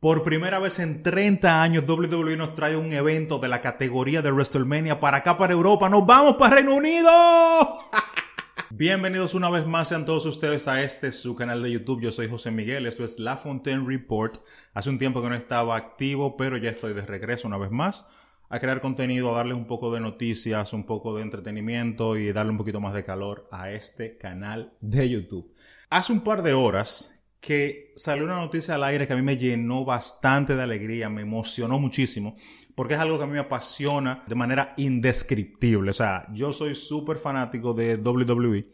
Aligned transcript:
Por 0.00 0.24
primera 0.24 0.58
vez 0.58 0.78
en 0.78 1.02
30 1.02 1.62
años, 1.62 1.84
WWE 1.86 2.34
nos 2.38 2.54
trae 2.54 2.74
un 2.74 2.90
evento 2.90 3.38
de 3.38 3.48
la 3.48 3.60
categoría 3.60 4.22
de 4.22 4.32
WrestleMania 4.32 4.98
para 4.98 5.18
acá, 5.18 5.36
para 5.36 5.52
Europa. 5.52 5.90
¡Nos 5.90 6.06
vamos 6.06 6.36
para 6.36 6.54
Reino 6.54 6.74
Unido! 6.74 7.10
Bienvenidos 8.70 9.34
una 9.34 9.50
vez 9.50 9.66
más 9.66 9.88
sean 9.88 10.06
todos 10.06 10.24
ustedes 10.24 10.68
a 10.68 10.82
este 10.82 11.12
su 11.12 11.36
canal 11.36 11.62
de 11.62 11.72
YouTube. 11.72 12.00
Yo 12.00 12.12
soy 12.12 12.30
José 12.30 12.50
Miguel, 12.50 12.86
esto 12.86 13.04
es 13.04 13.18
La 13.18 13.36
Fontaine 13.36 13.86
Report. 13.86 14.38
Hace 14.72 14.88
un 14.88 14.98
tiempo 14.98 15.20
que 15.20 15.28
no 15.28 15.34
estaba 15.34 15.76
activo, 15.76 16.34
pero 16.34 16.56
ya 16.56 16.70
estoy 16.70 16.94
de 16.94 17.02
regreso 17.02 17.46
una 17.46 17.58
vez 17.58 17.70
más 17.70 18.08
a 18.48 18.58
crear 18.58 18.80
contenido, 18.80 19.34
a 19.34 19.36
darles 19.36 19.58
un 19.58 19.66
poco 19.66 19.92
de 19.92 20.00
noticias, 20.00 20.72
un 20.72 20.86
poco 20.86 21.14
de 21.14 21.24
entretenimiento 21.24 22.16
y 22.16 22.32
darle 22.32 22.52
un 22.52 22.58
poquito 22.58 22.80
más 22.80 22.94
de 22.94 23.04
calor 23.04 23.46
a 23.52 23.70
este 23.70 24.16
canal 24.16 24.72
de 24.80 25.10
YouTube. 25.10 25.52
Hace 25.90 26.14
un 26.14 26.22
par 26.22 26.42
de 26.42 26.54
horas 26.54 27.19
que 27.40 27.92
salió 27.96 28.24
una 28.24 28.36
noticia 28.36 28.74
al 28.74 28.84
aire 28.84 29.06
que 29.06 29.14
a 29.14 29.16
mí 29.16 29.22
me 29.22 29.36
llenó 29.36 29.84
bastante 29.84 30.54
de 30.54 30.62
alegría, 30.62 31.08
me 31.08 31.22
emocionó 31.22 31.78
muchísimo, 31.78 32.36
porque 32.74 32.94
es 32.94 33.00
algo 33.00 33.16
que 33.16 33.24
a 33.24 33.26
mí 33.26 33.32
me 33.32 33.38
apasiona 33.38 34.24
de 34.26 34.34
manera 34.34 34.74
indescriptible. 34.76 35.90
O 35.90 35.94
sea, 35.94 36.26
yo 36.32 36.52
soy 36.52 36.74
súper 36.74 37.16
fanático 37.16 37.72
de 37.72 37.96
WWE, 37.96 38.70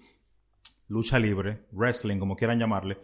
lucha 0.89 1.19
libre, 1.19 1.67
wrestling, 1.73 2.19
como 2.19 2.37
quieran 2.37 2.59
llamarle. 2.59 2.99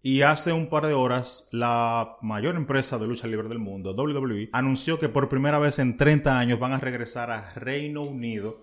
Y 0.00 0.20
hace 0.22 0.52
un 0.52 0.68
par 0.68 0.86
de 0.86 0.92
horas, 0.92 1.48
la 1.52 2.18
mayor 2.20 2.56
empresa 2.56 2.98
de 2.98 3.06
lucha 3.08 3.26
libre 3.26 3.48
del 3.48 3.58
mundo, 3.58 3.94
WWE, 3.94 4.50
anunció 4.52 4.98
que 4.98 5.08
por 5.08 5.28
primera 5.28 5.58
vez 5.58 5.78
en 5.78 5.96
30 5.96 6.38
años 6.38 6.58
van 6.58 6.72
a 6.72 6.78
regresar 6.78 7.30
a 7.30 7.50
Reino 7.54 8.02
Unido 8.02 8.54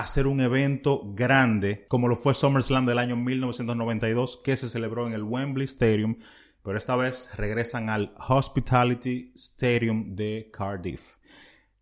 hacer 0.00 0.26
un 0.26 0.40
evento 0.40 1.12
grande 1.14 1.86
como 1.86 2.08
lo 2.08 2.16
fue 2.16 2.34
SummerSlam 2.34 2.84
del 2.84 2.98
año 2.98 3.16
1992 3.16 4.40
que 4.44 4.56
se 4.56 4.68
celebró 4.68 5.06
en 5.06 5.12
el 5.12 5.22
Wembley 5.22 5.66
Stadium, 5.66 6.18
pero 6.64 6.76
esta 6.76 6.96
vez 6.96 7.36
regresan 7.36 7.88
al 7.88 8.12
Hospitality 8.28 9.30
Stadium 9.36 10.16
de 10.16 10.50
Cardiff. 10.52 11.18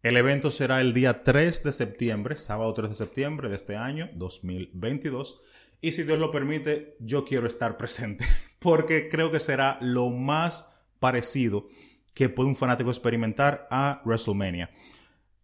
El 0.03 0.19
evento 0.19 0.51
será 0.51 0.83
el 0.83 0.93
día 0.93 1.23
3 1.23 1.63
de 1.63 1.73
septiembre, 1.73 2.37
sábado 2.37 2.75
3 2.75 2.91
de 2.91 2.97
septiembre 2.97 3.49
de 3.49 3.57
este 3.57 3.77
año 3.77 4.11
2022. 4.15 5.43
Y 5.81 5.93
si 5.93 6.03
Dios 6.03 6.19
lo 6.19 6.31
permite, 6.31 6.97
yo 7.01 7.25
quiero 7.25 7.47
estar 7.47 7.79
presente, 7.79 8.27
porque 8.59 9.09
creo 9.09 9.31
que 9.31 9.41
será 9.41 9.79
lo 9.81 10.11
más 10.11 10.85
parecido 10.99 11.67
que 12.15 12.29
puede 12.29 12.51
un 12.51 12.57
fanático 12.57 12.91
experimentar 12.91 13.67
a 13.71 14.03
WrestleMania. 14.05 14.71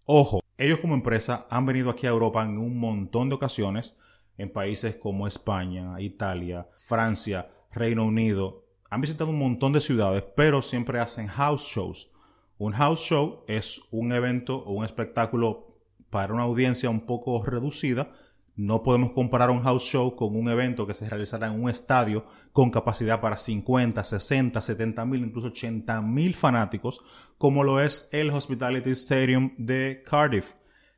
Ojo, 0.05 0.41
ellos 0.59 0.81
como 0.81 0.95
empresa 0.95 1.47
han 1.51 1.65
venido 1.67 1.89
aquí 1.89 2.07
a 2.07 2.11
Europa 2.11 2.45
en 2.45 2.59
un 2.59 2.79
montón 2.79 3.29
de 3.29 3.37
ocasiones, 3.37 3.97
en 4.37 4.53
países 4.53 4.97
como 4.97 5.29
España, 5.29 6.01
Italia, 6.01 6.69
Francia, 6.77 7.49
Reino 7.73 8.05
Unido. 8.05 8.65
Han 8.91 9.01
visitado 9.01 9.31
un 9.31 9.39
montón 9.39 9.73
de 9.73 9.81
ciudades, 9.81 10.25
pero 10.37 10.61
siempre 10.61 10.99
hacen 10.99 11.29
house 11.29 11.63
shows. 11.63 12.13
Un 12.59 12.73
house 12.73 13.01
show 13.01 13.45
es 13.47 13.83
un 13.93 14.11
evento 14.11 14.57
o 14.57 14.73
un 14.73 14.85
espectáculo 14.85 15.77
para 16.11 16.35
una 16.35 16.43
audiencia 16.43 16.91
un 16.91 17.07
poco 17.07 17.45
reducida 17.45 18.13
no 18.59 18.83
podemos 18.83 19.13
comparar 19.13 19.51
un 19.51 19.63
house 19.63 19.85
show 19.85 20.17
con 20.17 20.35
un 20.35 20.49
evento 20.49 20.85
que 20.85 20.93
se 20.93 21.09
realizará 21.09 21.47
en 21.47 21.63
un 21.63 21.71
estadio 21.71 22.25
con 22.53 22.73
capacidad 22.73 23.21
para 23.21 23.37
50, 23.37 24.03
60, 24.03 24.61
70 24.61 25.07
mil, 25.07 25.25
incluso 25.25 25.47
80 25.47 26.03
mil 26.03 26.35
fanáticos, 26.35 27.01
como 27.39 27.63
lo 27.63 27.81
es 27.81 28.09
el 28.13 28.31
Hospitality 28.31 28.91
Stadium 28.91 29.55
de 29.59 30.03
Cardiff. 30.05 30.55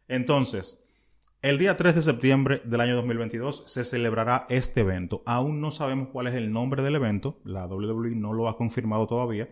Entonces, 0.09 0.89
el 1.43 1.59
día 1.59 1.77
3 1.77 1.97
de 1.97 2.03
septiembre 2.03 2.63
del 2.65 2.81
año 2.81 2.97
2022 2.97 3.65
se 3.67 3.85
celebrará 3.85 4.47
este 4.49 4.81
evento. 4.81 5.23
Aún 5.27 5.61
no 5.61 5.71
sabemos 5.71 6.09
cuál 6.11 6.29
es 6.29 6.37
el 6.37 6.51
nombre 6.51 6.83
del 6.83 6.95
evento, 6.95 7.41
la 7.45 7.67
WWE 7.67 8.15
no 8.15 8.33
lo 8.33 8.49
ha 8.49 8.57
confirmado 8.57 9.07
todavía, 9.07 9.51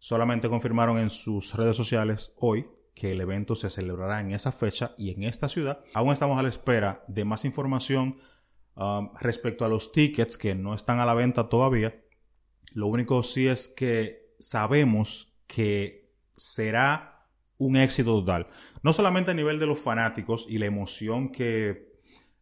solamente 0.00 0.48
confirmaron 0.48 0.98
en 0.98 1.08
sus 1.08 1.54
redes 1.54 1.76
sociales 1.76 2.34
hoy 2.40 2.66
que 2.94 3.12
el 3.12 3.20
evento 3.20 3.54
se 3.54 3.70
celebrará 3.70 4.20
en 4.20 4.30
esa 4.30 4.52
fecha 4.52 4.94
y 4.96 5.10
en 5.10 5.24
esta 5.24 5.48
ciudad. 5.48 5.80
Aún 5.94 6.12
estamos 6.12 6.38
a 6.38 6.42
la 6.42 6.48
espera 6.48 7.04
de 7.08 7.24
más 7.24 7.44
información 7.44 8.18
um, 8.76 9.10
respecto 9.20 9.64
a 9.64 9.68
los 9.68 9.92
tickets 9.92 10.38
que 10.38 10.54
no 10.54 10.74
están 10.74 11.00
a 11.00 11.06
la 11.06 11.14
venta 11.14 11.48
todavía. 11.48 12.00
Lo 12.72 12.86
único 12.86 13.22
sí 13.22 13.48
es 13.48 13.68
que 13.68 14.34
sabemos 14.38 15.36
que 15.46 16.12
será 16.36 17.28
un 17.58 17.76
éxito 17.76 18.12
total. 18.20 18.48
No 18.82 18.92
solamente 18.92 19.30
a 19.30 19.34
nivel 19.34 19.58
de 19.58 19.66
los 19.66 19.80
fanáticos 19.80 20.46
y 20.48 20.58
la 20.58 20.66
emoción 20.66 21.30
que 21.30 21.94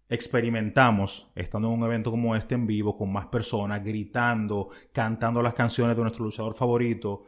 experimentamos 0.08 1.32
estando 1.34 1.68
en 1.68 1.78
un 1.78 1.84
evento 1.84 2.10
como 2.10 2.36
este 2.36 2.54
en 2.54 2.66
vivo 2.66 2.96
con 2.96 3.10
más 3.10 3.26
personas 3.26 3.82
gritando, 3.82 4.68
cantando 4.92 5.42
las 5.42 5.54
canciones 5.54 5.96
de 5.96 6.02
nuestro 6.02 6.24
luchador 6.24 6.54
favorito, 6.54 7.24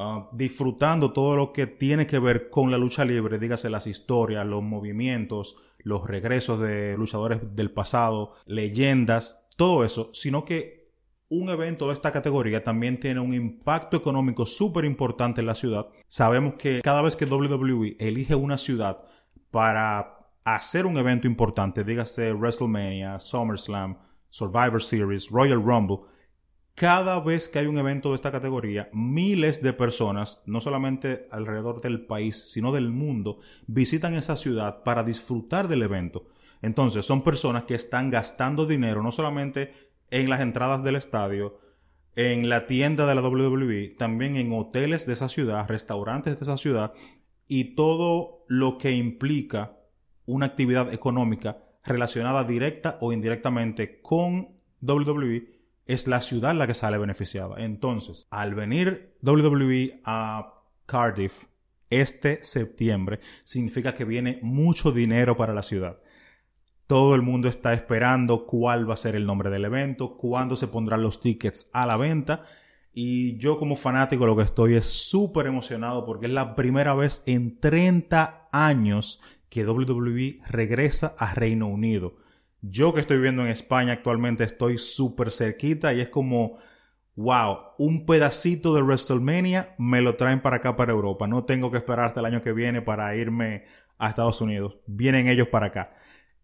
Ah, 0.00 0.28
disfrutando 0.30 1.12
todo 1.12 1.34
lo 1.34 1.52
que 1.52 1.66
tiene 1.66 2.06
que 2.06 2.20
ver 2.20 2.50
con 2.50 2.70
la 2.70 2.78
lucha 2.78 3.04
libre, 3.04 3.40
dígase 3.40 3.68
las 3.68 3.88
historias, 3.88 4.46
los 4.46 4.62
movimientos, 4.62 5.56
los 5.82 6.06
regresos 6.06 6.60
de 6.60 6.96
luchadores 6.96 7.40
del 7.56 7.72
pasado, 7.72 8.34
leyendas, 8.46 9.48
todo 9.56 9.84
eso, 9.84 10.10
sino 10.12 10.44
que 10.44 10.92
un 11.30 11.48
evento 11.48 11.88
de 11.88 11.94
esta 11.94 12.12
categoría 12.12 12.62
también 12.62 13.00
tiene 13.00 13.18
un 13.18 13.34
impacto 13.34 13.96
económico 13.96 14.46
súper 14.46 14.84
importante 14.84 15.40
en 15.40 15.48
la 15.48 15.56
ciudad. 15.56 15.88
Sabemos 16.06 16.54
que 16.54 16.80
cada 16.80 17.02
vez 17.02 17.16
que 17.16 17.24
WWE 17.24 17.96
elige 17.98 18.36
una 18.36 18.56
ciudad 18.56 19.04
para 19.50 20.30
hacer 20.44 20.86
un 20.86 20.96
evento 20.96 21.26
importante, 21.26 21.82
dígase 21.82 22.32
WrestleMania, 22.34 23.18
SummerSlam, 23.18 23.98
Survivor 24.30 24.80
Series, 24.80 25.28
Royal 25.28 25.60
Rumble, 25.60 26.02
cada 26.78 27.18
vez 27.18 27.48
que 27.48 27.58
hay 27.58 27.66
un 27.66 27.76
evento 27.76 28.10
de 28.10 28.14
esta 28.14 28.30
categoría, 28.30 28.88
miles 28.92 29.62
de 29.62 29.72
personas, 29.72 30.44
no 30.46 30.60
solamente 30.60 31.26
alrededor 31.32 31.80
del 31.80 32.06
país, 32.06 32.36
sino 32.52 32.70
del 32.70 32.88
mundo, 32.90 33.38
visitan 33.66 34.14
esa 34.14 34.36
ciudad 34.36 34.84
para 34.84 35.02
disfrutar 35.02 35.66
del 35.66 35.82
evento. 35.82 36.28
Entonces, 36.62 37.04
son 37.04 37.24
personas 37.24 37.64
que 37.64 37.74
están 37.74 38.10
gastando 38.10 38.64
dinero 38.64 39.02
no 39.02 39.10
solamente 39.10 39.72
en 40.10 40.30
las 40.30 40.40
entradas 40.40 40.84
del 40.84 40.94
estadio, 40.94 41.58
en 42.14 42.48
la 42.48 42.68
tienda 42.68 43.06
de 43.06 43.14
la 43.16 43.22
WWE, 43.22 43.96
también 43.98 44.36
en 44.36 44.52
hoteles 44.52 45.04
de 45.04 45.14
esa 45.14 45.28
ciudad, 45.28 45.68
restaurantes 45.68 46.36
de 46.36 46.44
esa 46.44 46.56
ciudad 46.56 46.92
y 47.48 47.74
todo 47.74 48.44
lo 48.46 48.78
que 48.78 48.92
implica 48.92 49.80
una 50.26 50.46
actividad 50.46 50.94
económica 50.94 51.58
relacionada 51.84 52.44
directa 52.44 52.98
o 53.00 53.12
indirectamente 53.12 54.00
con 54.00 54.60
WWE 54.80 55.57
es 55.88 56.06
la 56.06 56.20
ciudad 56.20 56.54
la 56.54 56.66
que 56.66 56.74
sale 56.74 56.98
beneficiada. 56.98 57.56
Entonces, 57.58 58.28
al 58.30 58.54
venir 58.54 59.16
WWE 59.22 60.00
a 60.04 60.62
Cardiff 60.86 61.46
este 61.90 62.38
septiembre, 62.42 63.20
significa 63.44 63.94
que 63.94 64.04
viene 64.04 64.38
mucho 64.42 64.92
dinero 64.92 65.36
para 65.36 65.54
la 65.54 65.62
ciudad. 65.62 65.98
Todo 66.86 67.14
el 67.14 67.22
mundo 67.22 67.48
está 67.48 67.72
esperando 67.72 68.46
cuál 68.46 68.88
va 68.88 68.94
a 68.94 68.98
ser 68.98 69.16
el 69.16 69.26
nombre 69.26 69.50
del 69.50 69.64
evento, 69.64 70.16
cuándo 70.16 70.56
se 70.56 70.68
pondrán 70.68 71.02
los 71.02 71.20
tickets 71.20 71.70
a 71.72 71.86
la 71.86 71.96
venta. 71.96 72.44
Y 72.92 73.38
yo 73.38 73.56
como 73.56 73.74
fanático 73.74 74.26
lo 74.26 74.36
que 74.36 74.42
estoy 74.42 74.74
es 74.74 74.86
súper 74.86 75.46
emocionado 75.46 76.04
porque 76.04 76.26
es 76.26 76.32
la 76.32 76.54
primera 76.54 76.94
vez 76.94 77.22
en 77.26 77.58
30 77.60 78.48
años 78.52 79.22
que 79.48 79.66
WWE 79.66 80.40
regresa 80.48 81.14
a 81.18 81.34
Reino 81.34 81.66
Unido. 81.68 82.16
Yo 82.60 82.92
que 82.92 83.00
estoy 83.00 83.18
viviendo 83.18 83.44
en 83.44 83.50
España 83.50 83.92
actualmente 83.92 84.44
estoy 84.44 84.78
súper 84.78 85.30
cerquita 85.30 85.94
y 85.94 86.00
es 86.00 86.08
como, 86.08 86.58
wow, 87.14 87.58
un 87.78 88.04
pedacito 88.04 88.74
de 88.74 88.82
WrestleMania 88.82 89.74
me 89.78 90.00
lo 90.00 90.16
traen 90.16 90.42
para 90.42 90.56
acá, 90.56 90.74
para 90.74 90.92
Europa. 90.92 91.28
No 91.28 91.44
tengo 91.44 91.70
que 91.70 91.78
esperar 91.78 92.06
hasta 92.06 92.20
el 92.20 92.26
año 92.26 92.42
que 92.42 92.52
viene 92.52 92.82
para 92.82 93.14
irme 93.14 93.64
a 93.98 94.08
Estados 94.08 94.40
Unidos. 94.40 94.78
Vienen 94.86 95.28
ellos 95.28 95.48
para 95.48 95.66
acá. 95.66 95.94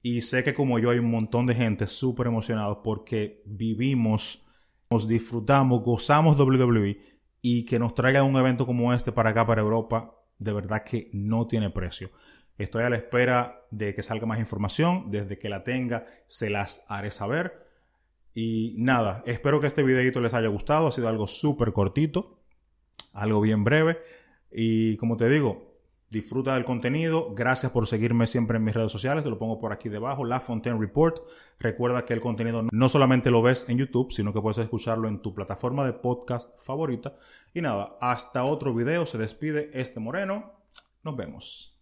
Y 0.02 0.20
sé 0.20 0.44
que 0.44 0.54
como 0.54 0.78
yo 0.78 0.90
hay 0.90 0.98
un 0.98 1.10
montón 1.10 1.46
de 1.46 1.54
gente 1.54 1.86
súper 1.86 2.26
emocionados 2.26 2.78
porque 2.84 3.42
vivimos, 3.46 4.46
nos 4.90 5.08
disfrutamos, 5.08 5.82
gozamos 5.82 6.38
WWE 6.38 6.98
y 7.40 7.64
que 7.64 7.78
nos 7.78 7.94
traigan 7.94 8.26
un 8.26 8.36
evento 8.36 8.66
como 8.66 8.92
este 8.92 9.12
para 9.12 9.30
acá, 9.30 9.46
para 9.46 9.62
Europa, 9.62 10.14
de 10.38 10.52
verdad 10.52 10.84
que 10.84 11.10
no 11.12 11.46
tiene 11.46 11.70
precio. 11.70 12.10
Estoy 12.58 12.84
a 12.84 12.90
la 12.90 12.96
espera 12.96 13.66
de 13.70 13.94
que 13.94 14.02
salga 14.02 14.26
más 14.26 14.38
información. 14.38 15.10
Desde 15.10 15.38
que 15.38 15.48
la 15.48 15.64
tenga, 15.64 16.06
se 16.26 16.50
las 16.50 16.84
haré 16.88 17.10
saber. 17.10 17.64
Y 18.34 18.74
nada, 18.78 19.22
espero 19.26 19.60
que 19.60 19.66
este 19.66 19.82
videito 19.82 20.20
les 20.20 20.34
haya 20.34 20.48
gustado. 20.48 20.88
Ha 20.88 20.92
sido 20.92 21.08
algo 21.08 21.26
súper 21.26 21.72
cortito, 21.72 22.40
algo 23.12 23.40
bien 23.40 23.64
breve. 23.64 23.98
Y 24.50 24.96
como 24.96 25.16
te 25.16 25.28
digo, 25.28 25.74
disfruta 26.10 26.54
del 26.54 26.64
contenido. 26.64 27.34
Gracias 27.34 27.72
por 27.72 27.86
seguirme 27.86 28.26
siempre 28.26 28.56
en 28.56 28.64
mis 28.64 28.74
redes 28.74 28.92
sociales. 28.92 29.24
Te 29.24 29.30
lo 29.30 29.38
pongo 29.38 29.58
por 29.58 29.72
aquí 29.72 29.88
debajo, 29.88 30.24
La 30.24 30.40
Fontaine 30.40 30.78
Report. 30.78 31.18
Recuerda 31.58 32.04
que 32.04 32.14
el 32.14 32.20
contenido 32.20 32.66
no 32.72 32.88
solamente 32.88 33.30
lo 33.30 33.42
ves 33.42 33.68
en 33.68 33.78
YouTube, 33.78 34.12
sino 34.12 34.32
que 34.32 34.40
puedes 34.40 34.58
escucharlo 34.58 35.08
en 35.08 35.20
tu 35.22 35.34
plataforma 35.34 35.84
de 35.84 35.92
podcast 35.92 36.64
favorita. 36.64 37.16
Y 37.52 37.60
nada, 37.60 37.96
hasta 38.00 38.44
otro 38.44 38.74
video. 38.74 39.06
Se 39.06 39.18
despide 39.18 39.70
este 39.74 40.00
Moreno. 40.00 40.52
Nos 41.02 41.16
vemos. 41.16 41.73